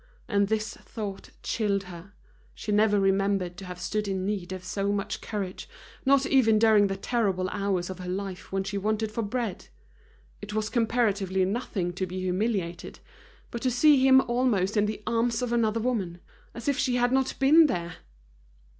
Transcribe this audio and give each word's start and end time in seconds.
And 0.27 0.47
this 0.47 0.73
thought 0.77 1.29
chilled 1.43 1.83
her; 1.83 2.13
she 2.55 2.71
never 2.71 2.99
remembered 2.99 3.55
to 3.57 3.65
have 3.65 3.79
stood 3.79 4.07
in 4.07 4.25
need 4.25 4.51
of 4.51 4.63
so 4.63 4.91
much 4.91 5.21
courage, 5.21 5.69
not 6.07 6.25
even 6.25 6.57
during 6.57 6.87
the 6.87 6.95
terrible 6.95 7.47
hours 7.49 7.87
of 7.91 7.99
her 7.99 8.09
life 8.09 8.51
when 8.51 8.63
she 8.63 8.79
wanted 8.79 9.11
for 9.11 9.21
bread. 9.21 9.67
It 10.41 10.55
was 10.55 10.71
comparatively 10.71 11.45
nothing 11.45 11.93
to 11.93 12.07
be 12.07 12.19
humiliated, 12.19 12.97
but 13.51 13.61
to 13.61 13.69
see 13.69 13.99
him 14.03 14.21
almost 14.21 14.75
in 14.75 14.87
the 14.87 15.03
arms 15.05 15.43
of 15.43 15.53
another 15.53 15.79
woman, 15.79 16.19
as 16.55 16.67
if 16.67 16.79
she 16.79 16.95
had 16.95 17.11
not 17.11 17.35
been 17.37 17.67
there! 17.67 17.97